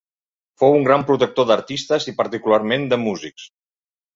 Fou 0.61 0.77
un 0.77 0.87
gran 0.87 1.03
protector 1.09 1.47
d'artistes 1.51 2.09
i 2.13 2.17
particularment 2.23 2.89
de 2.95 3.01
músics. 3.07 3.47